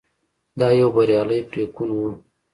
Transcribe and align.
دا 0.59 0.67
یو 0.79 0.89
بریالی 0.95 1.39
پرېکون 1.49 1.89
و. 1.95 1.99